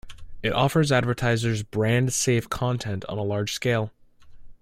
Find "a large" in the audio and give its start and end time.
3.19-3.53